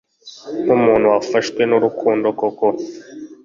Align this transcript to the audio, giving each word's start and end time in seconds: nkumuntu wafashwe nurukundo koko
nkumuntu 0.63 1.05
wafashwe 1.13 1.61
nurukundo 1.65 2.27
koko 2.39 2.67